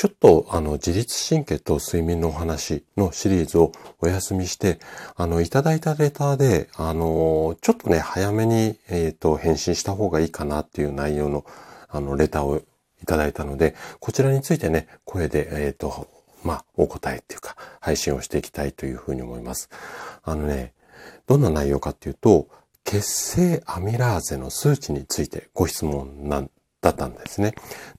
[0.00, 4.78] ちょっとあの自律神経と睡眠のお話のシリーズをお休みして、
[5.14, 11.44] あのいただいたレターで、あのちょっとね早めに、えっ、ー、と返信した方がいいかなっていう内容の
[11.90, 12.62] あのレターを
[13.02, 16.08] いただいたので、こちらについてね声でえっ、ー、と
[16.44, 19.68] まあお答えっていうか配信をしていきたいというふうに思います。
[20.22, 20.72] あのね
[21.26, 22.48] どんな内容かっていうと
[22.84, 27.54] 血清アミラーゼの数値についてご質問なんだったんですね。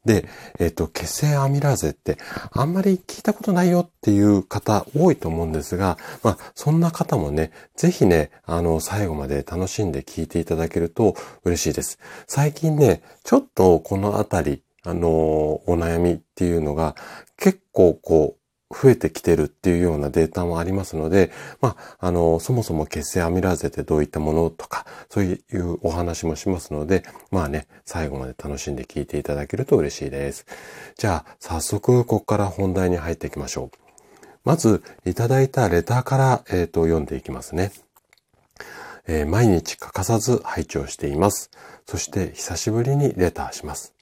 [0.06, 0.28] で、
[0.60, 2.18] えっ、ー、と、血清アミラーゼって
[2.52, 12.00] あんまり聞いたことないよっていう方多いと思うんですが、まあ、そんな方もね、ぜひね、あの、最後まで楽しんで聞いていただけると嬉しいです。
[12.28, 16.96] 最近ね、ちょっとこのあたり、あの、お悩みっていうのが
[17.38, 18.41] 結構こう、
[18.72, 30.46] 増えてきてるっていうようなデータもありますので、まあ、あの、そもそも血清アミラーゼってどういったものとか、そういうお話もしますので、まあね、最後まで楽しんで聞いていただけると嬉しいです。
[30.98, 33.78] じゃあ、早速、ここから本題に入っていきましょう。
[34.44, 37.72] まず、いただいたレターから、えっ、ー、と、読んでいきますね。
[39.08, 41.50] えー、毎日欠かさず拝聴しています。
[41.86, 43.94] そして久しぶりにレターします。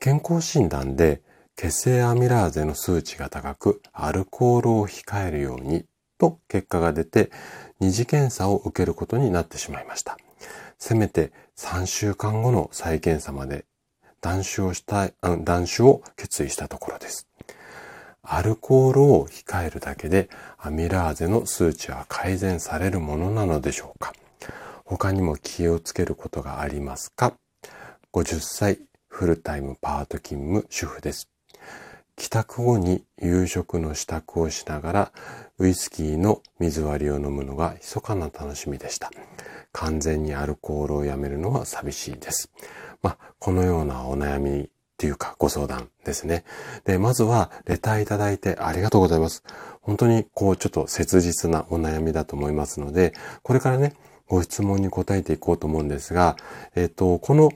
[0.00, 1.22] 健康診断で
[1.56, 5.84] 血清アミラーゼの数値が高く、アルコールを控えるように
[6.18, 7.30] と結果が出て、
[7.80, 10.18] 二次検査を受けることになってしまいました。
[10.78, 13.64] せめて3週間後の再検査まで
[14.20, 17.28] 断酒をしたい、断酒を決意したところです。
[18.22, 24.14] アルコールを控えるだけでアミラーゼの数値は改善されるものなのでしょうか
[24.86, 27.34] 他にも気をつけることがありますか
[28.12, 31.33] ?50 歳フルタイムパート勤務主婦です。
[32.16, 35.12] 帰宅後に夕食の支度をしながら
[35.58, 39.10] ウイスキーの水割りを飲むのが密かな楽しみでした。
[39.72, 42.50] 完全にアルコールをやめるのは寂しいです。
[43.02, 46.44] まあ、このようなお悩みっていうかご相談ですね。
[46.84, 49.42] で、まずはレターいただいてありがとうございます。
[49.82, 53.94] 本当にこうちょっと切実なお悩みだと思いますので、これからね、
[54.28, 56.36] ご質問に答えていこうと思うんですが、
[56.76, 57.52] えっ、と、この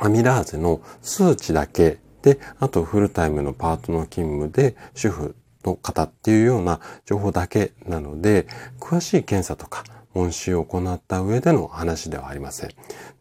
[0.00, 8.46] アミラーゼの数値だけで、あとフルタイムのパートの勤務で主婦の方っていうような情報だけなので、
[8.80, 9.84] 詳しい検査とか
[10.14, 12.70] 問診を行った上での話ではありません。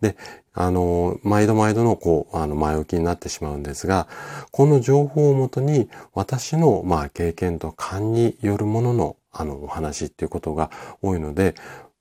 [0.01, 0.15] で、
[0.53, 4.07] あの、毎度毎度のこう、あの、前置きになってしまうんですが、
[4.51, 10.71] この情報をもとに私の、まあ、経験と勘によるものの、あの、お話っていうことが
[11.01, 11.53] 多いので、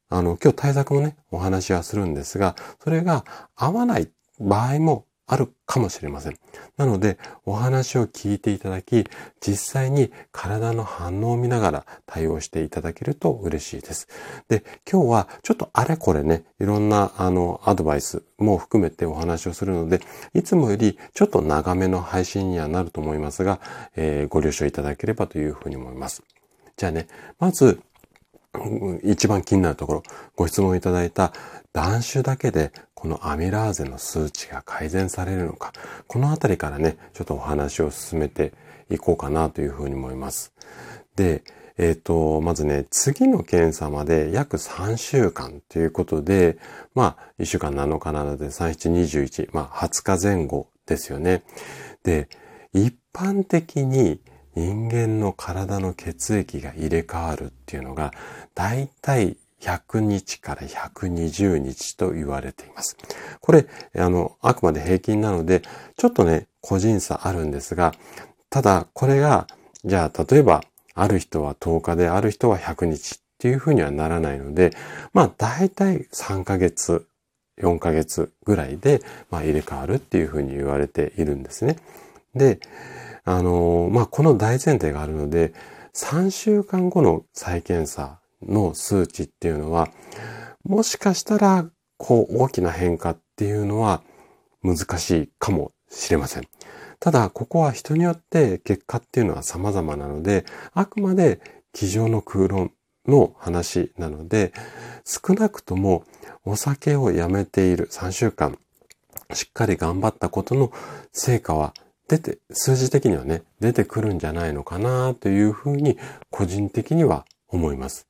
[0.08, 3.24] あの、今日対策もね、お話はするんですが、それが
[3.56, 4.08] 合わない
[4.38, 6.38] 場合もあるかもしれません。
[6.76, 9.04] なので、お話を聞いていただき、
[9.40, 14.08] 実際に体の反応を見ながら対応していただけると嬉しいです。
[14.48, 20.00] で、今日はちょっとあれこれね、いろんなあのアドバイスも含めてお話をするので、
[20.32, 23.60] いつもよりちょっと長めの配信にはなると思いますが、
[23.96, 26.22] えー、ご了承いただければというふうに思います。
[26.76, 27.08] じゃあね、
[27.38, 27.80] まず、
[29.02, 30.02] 一番気になるところ、
[30.34, 31.32] ご質問いただいた
[31.72, 35.72] 断酒だけでこのアミラーゼの数値が改善されるのか、
[36.08, 38.54] このあたりからね、ちょっとお話を進めて
[38.90, 40.54] いこうかなというふうに思います。
[41.14, 41.44] で、
[41.76, 46.56] えっ、ー、と、まずね、次の検査まで約3週間ということで、
[46.94, 51.42] まあ、1週間7日なので3、7、21、まあ、20日前後ですよね。
[52.02, 52.30] で、
[52.72, 54.20] 一般的に
[54.54, 58.14] 人間の体の血液が入れ替わるっていうのが、
[58.54, 62.96] だいたい100日から120日と言われています。
[63.40, 65.62] これ、あの、あくまで平均なので、
[65.96, 67.92] ちょっとね、個人差あるんですが、
[68.50, 69.46] ただ、これが、
[69.84, 70.62] じゃあ、例えば、
[70.94, 74.72] ある人は10日で、ある人は100日っていうふうにはならないので、
[75.12, 77.06] まあ、大体3ヶ月、
[77.58, 81.76] 4ヶ月ぐらいで、まあ、入れ替わるっていうふうに言われているんですね。
[82.34, 82.60] で、
[83.24, 85.52] あの、まあ、この大前提があるので、
[85.94, 89.88] 3週間後の再検査の数値っていうのは、
[90.64, 91.68] もしかしたら、
[91.98, 94.02] こう、大きな変化っていうのは
[94.62, 96.48] 難しいかもしれません。
[96.98, 101.40] ただ、ここは人によって結果っていうのは様々なので、あくまで
[101.72, 102.72] 机上の空論
[103.06, 104.52] の話なので、
[105.04, 106.04] 少なくとも
[106.44, 108.58] お酒をやめている3週間、
[109.32, 110.72] しっかり頑張ったことの
[111.12, 111.74] 成果は
[112.08, 115.98] 出て、数字的にはね、出てくるんじゃないのかなというふうに
[116.30, 118.06] 個人的には思います。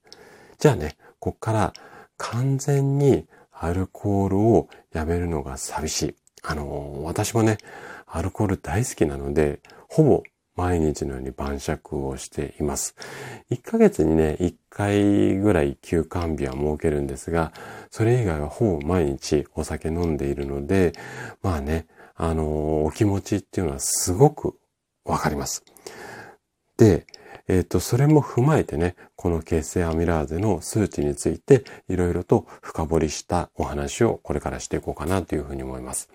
[0.59, 1.73] じゃあね、こっから
[2.17, 6.15] 完全にアルコールをやめるのが寂しい。
[6.43, 7.59] あの、私もね、
[8.07, 10.23] アルコール大好きなので、ほぼ
[10.55, 12.97] 毎日のように晩酌をしています。
[13.51, 17.53] 1ヶ月にね、1回ぐらい休館日は設けるんですが、
[17.91, 20.93] それ以外はほぼ毎日お酒飲んでいるので、
[21.43, 24.59] まあね、あの、お気持ちっていうのはすごく
[25.05, 25.63] わかります。
[26.79, 27.07] で、
[27.49, 36.11] えっ、ー、と、それも踏まえてね、この血清アミラーゼの数値についていろいろと深掘りしたお話をこれからしていこうかなというふうに思います。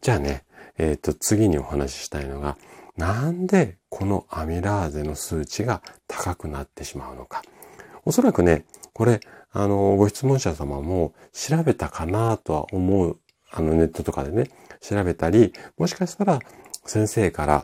[0.00, 0.44] じゃあね、
[0.78, 2.56] えっ、ー、と、次にお話ししたいのが、
[2.96, 7.42] なんでこのアミラーゼの数値が高くなってしまうのか。
[8.04, 9.20] おそらくね、これ、
[9.52, 13.18] あの、ご質問者様も調べたかなとは思う、
[13.50, 14.48] あの、ネットとかでね、
[14.80, 16.40] 調べたり、もしかしたら
[16.84, 17.62] 先生から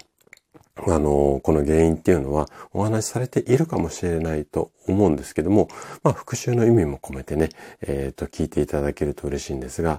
[0.86, 5.68] あの、この原因っていうのはお話しされているかもしれないと思うんですけども、
[6.02, 9.98] まあ、復習の意味も込めてね、えっ、ー、と、聞いていただけると嬉しいんですが、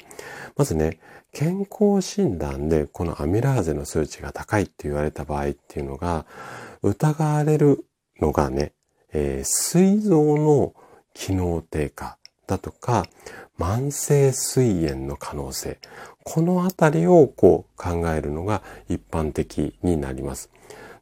[0.56, 1.00] まずね、
[1.32, 6.26] 健康診断でこのアミラーゼの数値が高いって言われた場合っていうのが、
[6.82, 7.86] 疑われる
[8.20, 8.74] のがね、
[9.12, 10.74] えー、膵臓の
[11.14, 12.18] 機能低下
[12.48, 13.06] だとか、
[13.60, 15.78] 慢性膵炎の可能性。
[16.24, 20.50] このあたりをこう考えるのが一般的になります。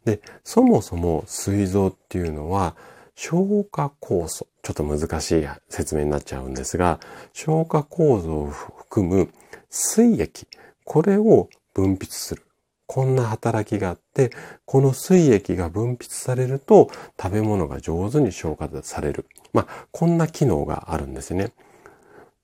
[0.07, 2.77] で、そもそも膵臓っていうのは
[3.15, 4.47] 消化酵素。
[4.63, 7.01] ちょっと難しい説明になっちゃうんですが、
[7.33, 9.29] 消化酵素を含む
[9.69, 10.47] 膵液。
[10.85, 12.43] これを分泌する。
[12.85, 14.31] こんな働きがあって、
[14.63, 16.89] この膵液が分泌されると
[17.21, 19.25] 食べ物が上手に消化される。
[19.51, 21.51] まあ、こんな機能があるんですね。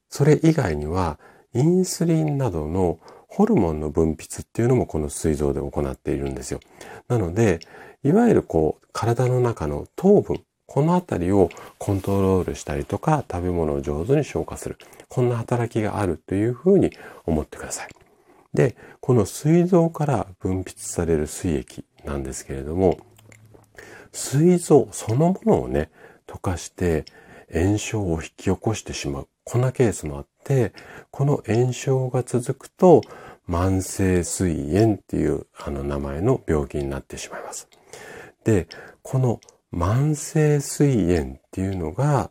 [0.10, 1.18] それ以外には、
[1.54, 3.00] インスリンなどの
[3.36, 6.60] ホルモンの分泌っていうのもこの膵臓で行っているんですよ。
[7.08, 7.62] なので、
[8.04, 11.50] いわゆるこう、体の中の糖分、このあたりを
[11.80, 14.78] コントロールしたりとか、食べ物を上手に消化する。
[15.10, 16.92] こんな働きがあるというふうに
[17.26, 17.88] 思ってください。
[18.54, 23.00] で、この膵臓から分泌される膵液なんですけれども、
[24.12, 25.90] 膵臓そのものをね、
[26.28, 27.06] 溶かして
[27.52, 29.28] 炎症を引き起こしてしまう。
[29.44, 30.74] こんなケースもあって、
[31.12, 33.02] この炎症が続くと、
[33.50, 37.68] 慢性膵炎っていうあの名前の病気になってしまいます。
[38.44, 38.68] で、
[39.02, 39.40] この
[39.74, 42.30] 慢性膵炎っていうのが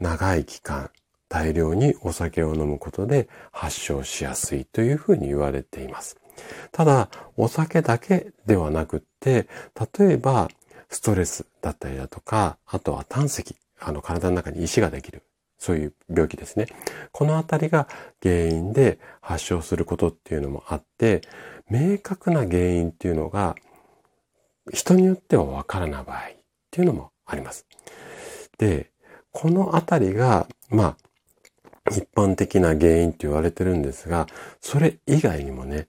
[0.00, 0.90] 長い期間
[1.28, 6.16] 大量にお酒を飲むことで発症しやすいというふうに言われています。
[6.72, 9.48] ただ、お酒だけではなくって、
[9.98, 10.48] 例えば
[10.88, 15.22] ストレスだったりだとか、あとは胆石、あの体の中に石ができる。
[15.58, 16.66] そういう病気ですね。
[17.12, 17.88] このあたりが
[18.22, 21.22] 原因で発症することっていうのもあって、
[21.68, 23.54] 明確な原因っていうのが
[24.72, 26.20] 人によってはわからない場合っ
[26.70, 27.66] ていうのもあります。
[28.58, 28.90] で、
[29.32, 30.96] このあたりが、まあ、
[31.90, 34.26] 一般的な原因って言われてるんですが、
[34.60, 35.88] それ以外にもね、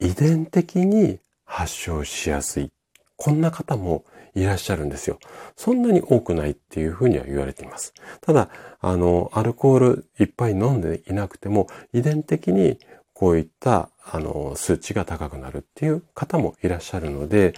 [0.00, 2.72] 遺伝的に発症しやすい。
[3.16, 5.18] こんな方もいらっしゃるんですよ。
[5.56, 7.92] そんなに多くないっていうふうには言われています。
[8.20, 8.48] ただ、
[8.80, 12.78] あの、アルコールいっぱい飲んでいなくても、遺伝的に
[13.12, 17.54] こういった、あの、数値が高くなるっていう方もいらっしゃるので、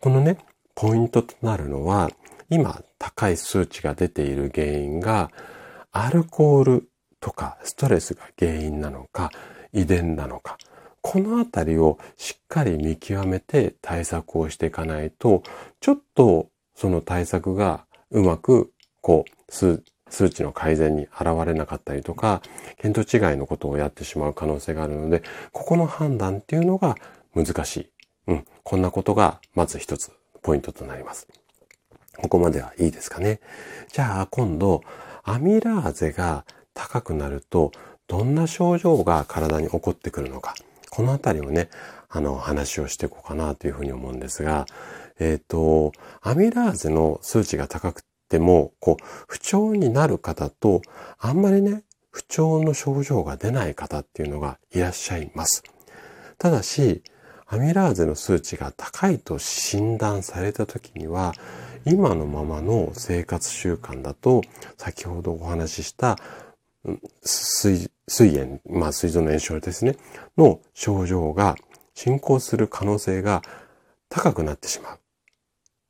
[0.00, 0.38] このね、
[0.74, 2.10] ポイントとなるのは、
[2.50, 5.30] 今高い数値が出ている原因が、
[5.92, 6.88] アルコール
[7.20, 9.30] とかストレスが原因なのか、
[9.72, 10.58] 遺伝なのか、
[11.02, 15.42] このあたりをしっかり見極めて対策をしていかないと、
[15.80, 22.42] ちょっとその対策がうまく、こう、数値の改善に現れなかったりとか、
[22.82, 26.96] 見当違いのことをやってしまう可能性があるので、ここの判断っていうのが
[27.34, 27.90] 難しい。
[28.28, 28.44] うん。
[28.62, 31.28] こんなことがまず一つポイントとなります。
[32.16, 33.40] ここまではいいですかね。
[33.92, 34.82] じゃあ今度、
[35.22, 37.72] アミラーゼが高くなると、
[38.06, 40.54] どんな症状が体に起こってくるのか。
[40.90, 41.70] このあたりをね、
[42.08, 44.66] あの、話をしていこうかなというふうに思うんですが、
[45.18, 50.82] えっ、ー、と、アミラーゼの数値が高くても、こう、不調になる方と、
[51.18, 55.62] あんまりね、不調の症状が出ない方っていうのがいらっしゃいます。
[56.38, 57.02] ただし、
[57.46, 61.34] アミラーゼの数値が高いと診断された時には、
[61.84, 64.42] 今のままの生活習慣だと、
[64.76, 66.18] 先ほどお話しした
[67.22, 69.96] 水、水炎、まあ水臓の炎症ですね、
[70.36, 71.56] の症状が
[71.94, 73.42] 進行する可能性が
[74.08, 74.98] 高くなってしまう。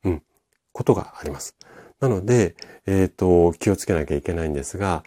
[0.05, 0.23] うん。
[0.73, 1.55] ことがあります。
[1.99, 2.55] なので、
[2.85, 5.03] えっ、ー、と、気をつけなきゃいけないんですが、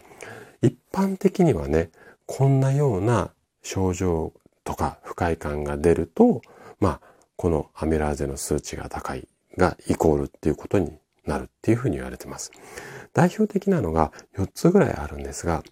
[0.62, 1.90] 一般的にはね、
[2.26, 6.40] こんなような症状とか不快感が出ると、
[6.80, 7.00] まあ、
[7.36, 10.92] このアミラーゼの数値が高いがイコールっていうことに
[11.26, 12.52] なるっていうふうに言われてます。
[13.12, 15.62] 代表的なのが4つぐらいあるんですが、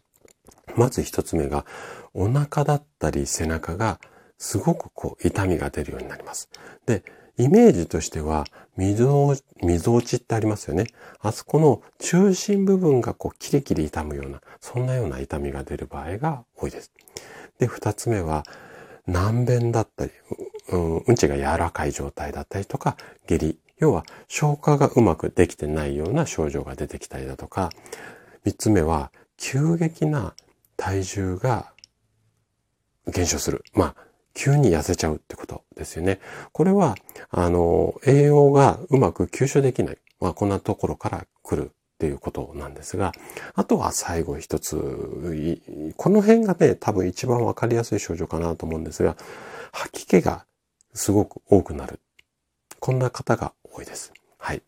[0.76, 1.64] まず一つ目が、
[2.14, 4.00] お腹だったり背中が
[4.38, 6.50] すごくこう痛みが出るようになります。
[6.86, 7.04] で、
[7.38, 8.44] イメージとしては、
[8.76, 10.86] 溝落ちってありますよね。
[11.20, 16.92] あそこの中心部分がこうキリキリ痛むような、そんなような痛みが出る場合が多いです。
[17.58, 18.44] で、二つ目は、
[19.06, 20.12] 難便だったり、
[20.70, 23.58] うん、うんちが柔らかい状態だったりとか、下痢。
[23.78, 27.70] 要は、消化がうまくできてないような症状が出てきたりだとか、
[28.44, 30.34] 三つ目は、急激な
[30.76, 31.72] 体重が
[33.06, 33.64] 減少する。
[33.74, 33.96] まあ、
[34.34, 36.20] 急に痩せちゃうってことですよね。
[36.52, 36.96] これは、
[37.30, 39.98] あの、栄養がうまく吸収できない。
[40.20, 43.12] まあ、こんなところから来るっていうことなんですが、
[43.54, 44.76] あとは最後一つ、
[45.96, 49.16] この辺がね、多分一番わかりやすい症状かなと思うんですが、
[49.72, 50.46] 吐き気が
[50.94, 52.00] すごく多くなる。
[52.80, 54.12] こんな方が多いです。
[54.38, 54.62] はい。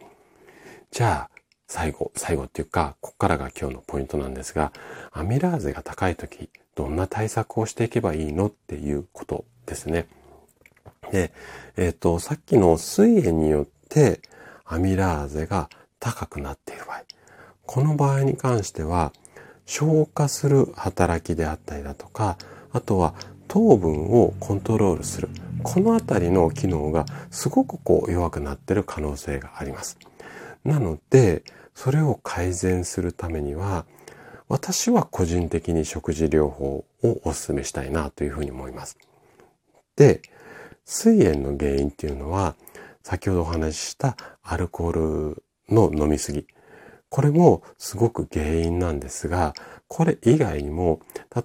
[0.90, 1.33] じゃあ、
[1.66, 4.72] 最後、最後っていうか、ここからが今日のポイントなんですが、
[5.12, 10.06] アミラーゼが高い時、どんな対策をしていけばいいのっていうことですね。
[11.10, 11.32] で、
[11.76, 14.20] えっ、ー、と、さっきの水炎によって
[14.64, 15.68] アミラーゼが
[16.00, 17.02] 高くなっている場合、
[17.66, 19.12] この場合に関しては、
[19.66, 22.36] 消化する働きであったりだとか、
[22.72, 23.14] あとは
[23.48, 25.28] 糖分をコントロールする。
[25.62, 29.98] このあたりの機能がすごくこう弱くなっている可能性があります。
[30.64, 31.44] なので、
[31.74, 33.86] それを改善するためには、
[34.48, 38.98] 私は個人的に食事療法をお勧めしたいなというふうに思います。
[39.96, 40.22] で、
[40.84, 42.54] 水炎の原因っていうのは、
[43.02, 46.46] 先ほどお話ししたアルコールの飲みすぎ。
[47.08, 49.54] これもすごく原因なんですが、
[49.88, 51.00] これ以外にも、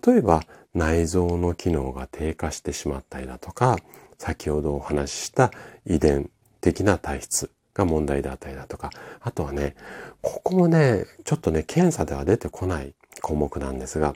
[0.05, 3.77] 例えば内臓の機能が低下してしまったりだとか、
[4.17, 5.51] 先ほどお話しした
[5.85, 6.29] 遺伝
[6.61, 8.89] 的な体質が問題だったりだとか、
[9.21, 9.75] あとはね、
[10.21, 14.13] ここもね、ちょっとね、検査では出てこない項目なんですが、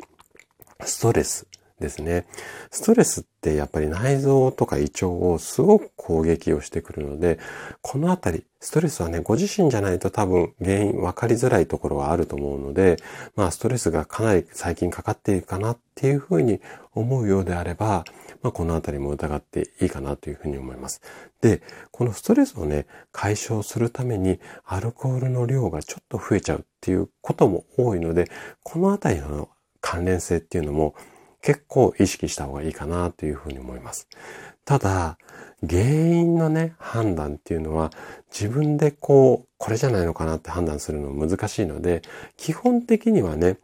[0.83, 1.47] ストレス
[1.79, 2.25] ですね。
[2.71, 7.39] ストレスってやっぱり内臓とか胃腸をすごく攻撃をしてくるので、
[7.81, 12.97] このあたり、ストレスはね、ご自身じゃないと多分原因分かりづらいところはあると思うので、
[13.35, 16.61] まあストレスがかなり最近かかっているかなっていうふうに
[16.93, 18.05] 思うようであれば、
[18.43, 21.01] まあこのあたりも疑っていいかなというふうに思います。
[21.41, 28.29] で、このストレスをね、解消するためにアルコールの量がちょっと増えちゃうっていうことも多いので、
[28.61, 29.49] このあたりの
[29.81, 30.93] 関連性っていうのも
[31.41, 34.07] 結構意識した方がいいかなというふうに思います。
[34.65, 35.17] ただ、
[35.67, 37.91] 原因のね、判断っていうのは
[38.31, 42.01] 自分でこう、これじゃないのかなって判断するの難しいので、
[42.37, 43.57] 基本的にはね、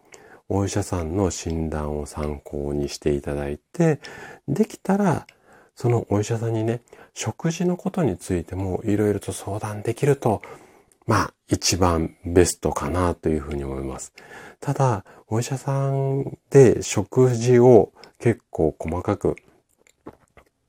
[0.49, 3.99] お医者さんの診断を参考にしていただいて、
[4.47, 5.27] できたら、
[5.75, 6.81] そのお医者さんにね、
[7.13, 10.41] 食事のことについてもいろいろと相談できると、
[11.05, 14.13] まあ、一番ベストかなというふうに思います。
[14.59, 19.35] ただ、お医者さんで食事を結構細かく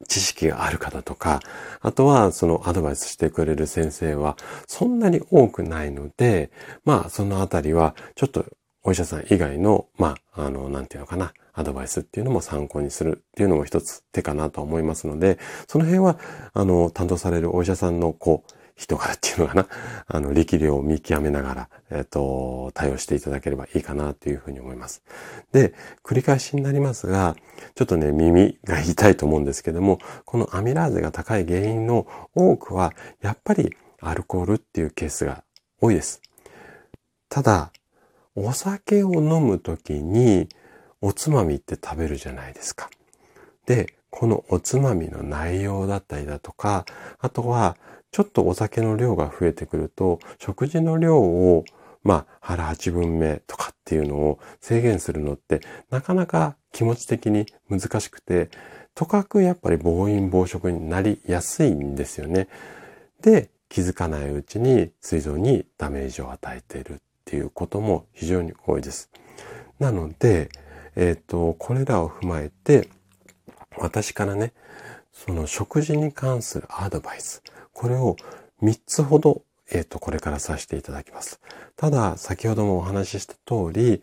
[0.09, 1.41] 知識がある方とか、
[1.81, 6.51] あとはそのアドバイスしてくれる先生はそんなに多くないので、
[6.85, 8.45] まあそのあたりはちょっと
[8.83, 16.19] お医者さん以外の、まあ、あの、なんていうのかな、アドバイスっていうのも参考にするっていうのも一つ手かなと思いますので、その辺は、
[16.55, 19.67] あの、担当されるお医者さんの、こう、人柄っていうのかな、
[20.09, 25.03] あの、力量を見極めながら、えっ、と、対応していただければいいかなというふうに思います。
[25.53, 27.37] で、繰り返しになりますが、
[27.75, 35.45] ちょっとね、耳が痛いと思うんですけども、このアミラーゼが高い原因の多くは、やっぱりアルコールっていうケースが
[35.83, 36.23] 多いです。
[37.29, 37.73] ただ、
[38.35, 40.49] お酒を飲むときに、
[41.01, 42.91] おつまみって食べるじゃないですか。
[43.67, 46.85] で、このおつまみの内容だったりだとか、
[47.19, 47.77] あとは
[48.13, 51.65] ちょっとお酒の量が増えてくると、食事の量を、
[52.03, 55.61] まあ、腹八分目とかっていうのを制限するのって、
[55.91, 58.51] なかなか気持ち的に難しくて、
[58.95, 62.49] とかくやっぱり暴飲暴食になりやすいんですよね。
[63.23, 69.09] で、気づかないうちに膵臓にダメージを与えているっていうことも非常に多いです。
[69.79, 70.51] なので、
[70.97, 72.89] えっ、ー、と、これらを踏まえて、
[73.79, 74.53] 私からね、
[75.13, 78.17] その食事に関するアドバイス、これを
[78.63, 81.41] 3つほど、えっ、ー、と、これからさせていただきます。
[81.77, 84.01] ただ、先ほどもお話しした通り、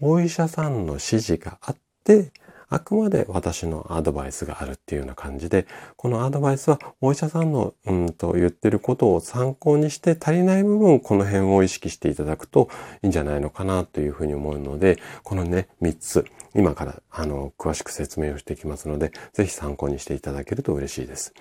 [0.00, 2.32] お医者さんの指示があって、
[2.70, 12.70] あくまで私のアドバイスがあるっていうような感じで、このアドバイスはお医者さんのうんと言ってることを参考にして足りない部分、この辺を意識していただくと
[13.02, 16.24] いいんじゃないのかなというふうに思うので、このね、3つ、
[16.54, 21.34] 今からあの詳しく説明をしていきますので、ぜひ参考にしていただけると嬉しいです。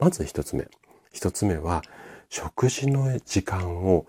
[0.00, 0.68] まず1つ目。
[1.14, 1.82] 1つ目は、
[2.28, 4.06] 食事の時間を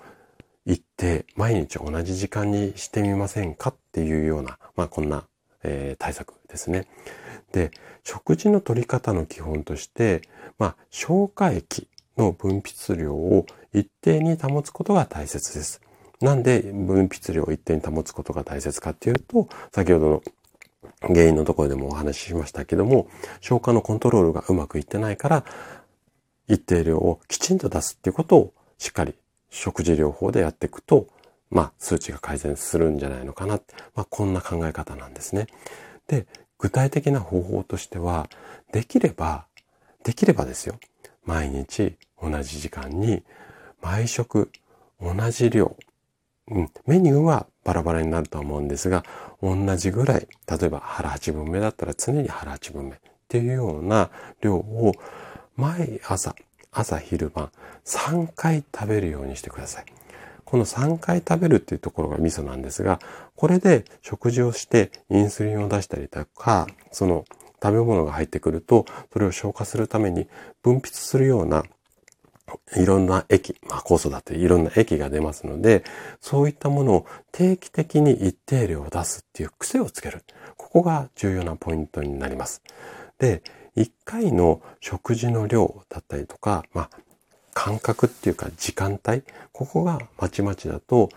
[0.66, 5.28] 一定、毎日同じ時間にしてみませんかっていうような、まあこんな
[5.64, 6.88] えー、対策ですね。
[7.52, 7.72] で、
[8.04, 10.22] 食事の取り方の基本として、
[10.58, 15.82] まあ、消化液の分泌量を一定に保つことが大切です。
[16.22, 20.24] なんで分泌量を一定に保つことが大切かっていうと、先ほどの
[21.02, 23.08] 原因のところでもお話ししましたけども、
[23.42, 25.46] 消化のコントロールがうまくいってないから、
[26.48, 29.16] 一定量をきちんと出すっていうことをしっかり
[29.50, 31.08] 食事療法でやっていくと、
[31.50, 33.60] まあ、数値が改善するんじゃないのかな。
[33.96, 35.48] まあ、こんな考え方なんですね。
[36.08, 36.26] で、
[36.58, 38.30] 具体的な方法としては、
[38.72, 39.46] できれば、
[40.04, 40.80] できればですよ。
[41.26, 43.24] 毎日同じ時間に
[43.82, 44.52] 毎食
[45.02, 45.76] 同じ量。
[46.50, 49.04] うん、メニューはバラバラになると思うんですが、
[49.42, 54.10] 同じぐらい、例えば腹8分目だったら常に腹8分目っていうような
[54.42, 54.94] 量を
[55.56, 56.36] 毎朝、
[56.72, 57.52] 朝昼晩
[57.86, 59.86] 3回食べるようにしてください。
[60.54, 63.00] この3回食べるっていうところがミソなんですが、
[63.36, 67.26] これで食事をしてインスリンを出したりとか、その
[67.60, 70.28] 食べ物が入ってくると、それを消化するために
[70.62, 71.64] 分泌するような
[72.76, 75.84] いろんな液、まあ酵素だっていろんな液が出ますので、
[76.22, 80.22] そういったものを定期的に一定量を出すっていう癖をつける。
[80.56, 82.62] ここが重要なポイントになります。
[83.18, 83.42] で、
[83.76, 86.90] 1回の食事の量だったりとか、まあ、
[87.54, 91.10] 感覚っていうか時間帯、ここがまちまちだと、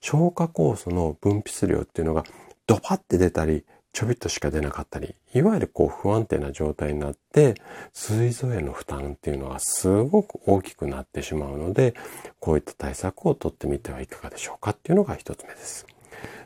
[0.00, 2.24] 消化酵素の分泌量っていうのが
[2.66, 7.54] ドパって出たり、ちょびっとしか出なかったり、いわゆるこう不安定な状態になって、
[7.92, 11.94] 膵臓への負担っていうのがすごく大きくなってしまうので、
[12.38, 15.86] こういった対策をとってみてはいかがでしょうかっていうのが一つ目です。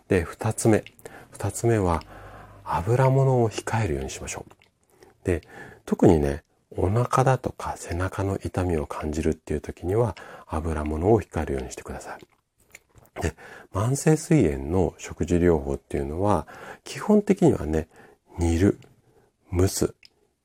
[0.08, 0.84] で、二つ目。
[1.30, 2.02] 二つ目は、
[2.64, 5.26] 油物を控えるようにしましょう。
[5.26, 5.42] で、
[5.84, 6.43] 特にね、
[6.76, 10.16] お腹だとか背中の痛みを感じるっていう時には
[10.46, 13.22] 油物を控えるようにしてください。
[13.22, 13.34] で、
[13.72, 16.46] 慢性膵炎の食事療法っていうのは
[16.82, 17.88] 基本的にはね、
[18.38, 18.78] 煮る、
[19.52, 19.94] 蒸す、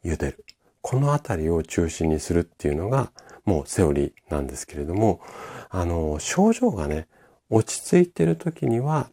[0.03, 0.45] 茹でる。
[0.81, 3.12] このあたりを中心にするっていうのが
[3.45, 5.19] もうセオリーなんですけれども、
[5.69, 7.08] あの、症状がね、
[7.49, 9.10] 落ち着いてる時には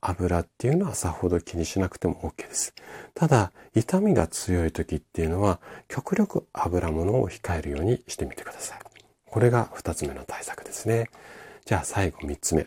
[0.00, 2.74] 油っていうのはさほど気にしなくても OK です。
[3.14, 8.78] ただ、痛みが強い時っていうのは、極力油物を控えるようにしてみてください。
[9.26, 11.10] これが二つ目の対策ですね。
[11.64, 12.66] じゃあ最後三つ目。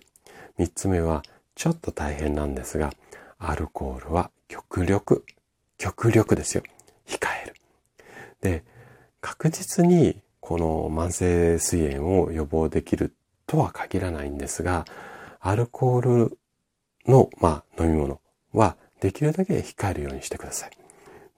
[0.58, 1.24] 三つ目は、
[1.56, 2.92] ちょっと大変なんですが、
[3.38, 5.26] アルコールは極力、
[5.78, 6.64] 極力ですよ。
[7.08, 7.56] 控える。
[8.42, 8.64] で、
[9.22, 13.14] 確実にこの慢性膵炎を予防できる
[13.48, 14.86] とは限らないんですが、
[15.40, 16.38] アルコール
[17.08, 18.20] の、まあ、飲み物
[18.54, 20.72] はできるだけ控えるようにしてください。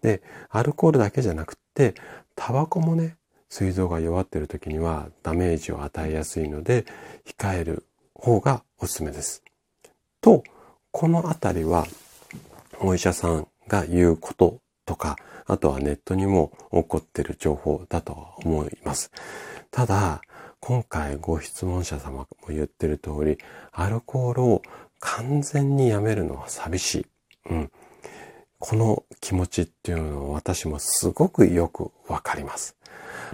[0.01, 1.95] で、アルコールだけじゃなくって、
[2.35, 3.17] タバコもね、
[3.49, 6.85] 膵臓が弱っている時にはダメージを与えやすいので、
[7.25, 9.43] 控える方がおすすめです。
[10.21, 10.43] と、
[10.91, 11.85] このあたりは、
[12.79, 15.15] お医者さんが言うこととか、
[15.47, 19.11] あとはネットにも起こっている情報だと思います。
[19.71, 20.21] ただ、
[20.59, 23.37] 今回ご質問者様も言ってる通り、
[23.71, 24.61] アルコールを
[24.99, 27.05] 完全にやめるのは寂しい。
[27.49, 27.71] うん。
[28.59, 32.75] この気持ちっていうのを私もすごくよくわかります。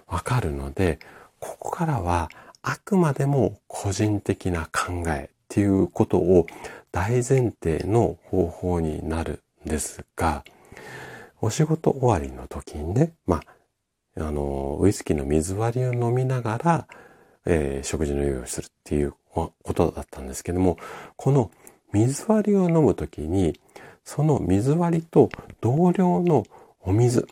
[0.07, 0.99] わかるので、
[1.39, 2.29] ここからは
[2.61, 6.47] あくまでも個人的な考えっていうことを
[6.91, 10.43] 大前提の方法になるんですが、
[11.41, 13.41] お仕事終わりの時にね、ま
[14.17, 16.87] あ、あの、ウイスキーの水割りを飲みながら、
[17.45, 20.77] えー、食事の用意をするっていうことだったんですけども、
[21.15, 21.51] この
[21.93, 23.59] 水割りを飲むときに、
[24.03, 25.29] その水割りと
[25.61, 26.45] 同量の
[26.81, 27.27] お水、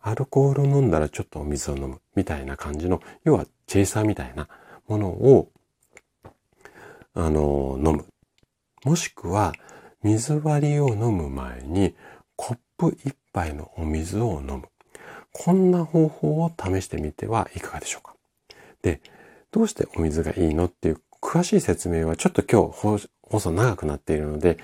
[0.00, 4.48] アルコールを飲んだらちょっとお水を飲むみたいな感じの、要はチェイサーみたいな
[4.88, 5.48] ものを、
[7.14, 8.06] あの、飲む。
[8.84, 9.52] もしくは、
[10.02, 11.96] 水割りを飲む前に
[12.36, 14.62] コップ一杯のお水を飲む。
[15.32, 18.14] こんな方法を試してみてはいかがでしょうか。
[18.82, 19.00] で、
[19.50, 24.58] どうしてお水がいいのっていう詳しい説明はちょっと今日放送長くなっているので、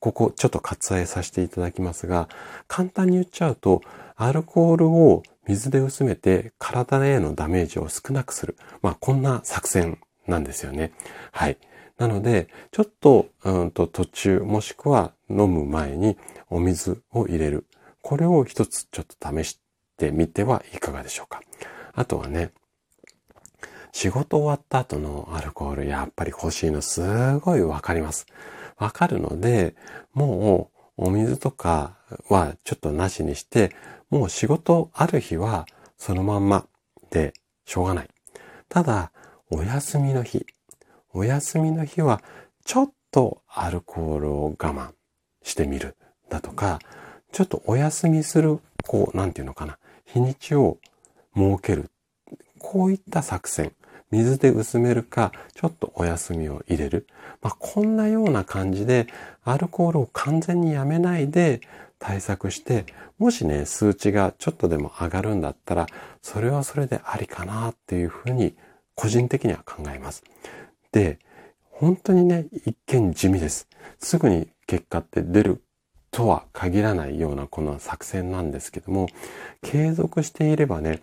[0.00, 2.30] ここちょっと割愛させていただきますが、
[2.68, 3.82] 簡単に言っちゃうと、
[4.16, 8.56] アルコールを水で薄めて体へのダメージを少なくする。
[8.80, 10.92] まあ、こんな作戦なんですよね。
[11.32, 11.58] はい。
[11.98, 16.16] なので、ちょっと、うんと途中、もしくは飲む前に
[16.48, 17.66] お水を入れる。
[18.00, 19.60] これを一つちょっと試し
[19.98, 21.42] てみてはいかがでしょうか。
[21.92, 22.52] あとはね、
[23.96, 27.00] 仕事終わった後のアルコールやっぱり欲しいのす
[27.38, 28.26] ごいわかります。
[28.76, 29.74] わかるので、
[30.12, 31.96] もうお水とか
[32.28, 33.74] はちょっとなしにして、
[34.10, 35.64] もう仕事ある日は
[35.96, 36.66] そのまんま
[37.08, 37.32] で
[37.64, 38.08] しょうがない。
[38.68, 39.12] ただ、
[39.50, 40.44] お休みの日、
[41.14, 42.22] お休みの日は
[42.66, 44.90] ちょっとアルコールを我慢
[45.42, 45.96] してみる
[46.28, 46.80] だとか、
[47.32, 50.76] ちょっとお休みする、こう、なんていうのかな、日にちを
[51.34, 51.90] 設ける。
[52.58, 53.72] こういった作戦。
[54.10, 57.06] 水で薄めるか、ちょっとお休みを入れる。
[57.42, 59.06] まあ、こんなような感じで、
[59.44, 61.60] アルコールを完全にやめないで
[61.98, 62.86] 対策して、
[63.18, 65.86] もしね、数値がちょっとでも上がるんだったら、
[66.22, 68.54] それはそれでありかなっていうふうに、
[68.94, 70.22] 個人的には考えます。
[70.92, 71.18] で、
[71.70, 73.68] 本当にね、一見地味です。
[73.98, 75.62] すぐに結果って出る
[76.10, 79.08] とは限らないようなこの作戦なんですけども、
[79.62, 81.00] 継続していればね、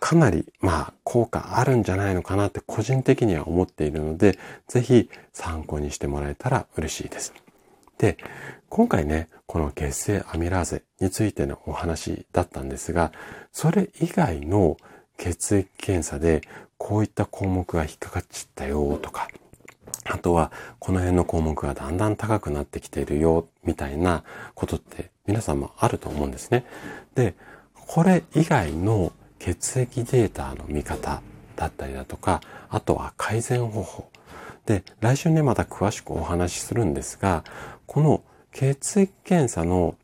[0.00, 7.34] かなり、まあ、効果あるんじゃないのかなって個人的には思っているので、ぜひ参考にしてもらえたら嬉しいです。
[7.98, 8.16] で、
[8.70, 13.12] 今回ね、この血清アミラーゼについてのお話だったんですが、
[13.52, 14.78] それ以外の
[15.18, 16.40] 血液検査で
[16.78, 19.28] こういった項目が引っかかっちゃったよとか、
[20.04, 26.64] あとはこの辺の項目がだんだん高くなってきているよみたいなことって皆さんもあると思うんですね。
[27.14, 27.34] で、
[27.74, 31.22] これ以外の血液データの見方
[31.56, 34.10] だったりだとか、あとは改善方法。
[34.66, 37.42] で、来週ね、また詳しくお話しするんですが、
[37.86, 38.22] この
[38.52, 39.96] 血液検査の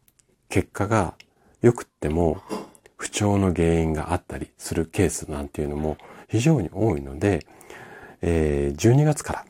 [0.49, 1.15] 結果が
[1.63, 2.43] 良くっても、
[2.97, 7.47] 不調の原因があったりするケースなんていうのも非常に多いので、
[8.23, 9.45] えー、12月から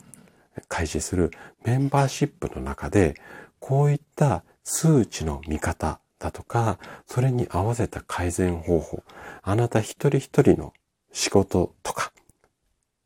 [0.68, 1.30] 開始する
[1.64, 3.14] メンバーシップの中で、
[3.60, 9.02] こういった数値の見方だとか、それに合わせた改善方法、
[9.42, 10.72] あなた一人一人の
[11.12, 12.12] 仕事とか、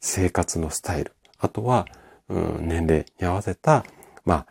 [0.00, 1.86] 生活のスタイル、あとは、
[2.28, 3.84] うん、年齢に合わせた、
[4.24, 4.46] まあ、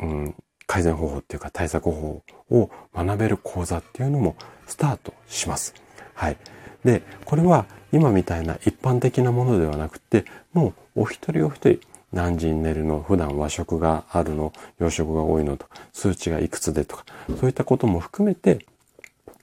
[0.00, 0.34] うん、
[0.66, 5.74] 改善方法っていうか対策方法を学べる講座っていうのもスタートします。
[6.14, 6.36] はい。
[6.84, 11.80] で、これは今みたいな一般的なものではなくて、もうお一人お一人
[12.12, 17.04] 何時に寝るの、普段和食があるの、洋食が多いのと、数値がいくつでとか、
[17.40, 18.64] そういったことも含めて、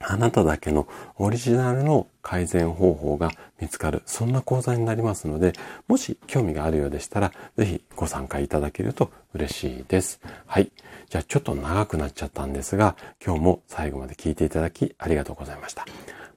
[0.06, 5.54] あなただけのオリジナルの改善方法が見つかる、そんな講座になりますので、
[5.88, 10.20] もし興味があるようでしたら、ぜひご参加いただけると嬉しいです。
[10.46, 10.70] はい。
[11.08, 15.86] じゃあちょっと長くなっちゃったんですが、今日も最後まで聞いていただきありがとうございました。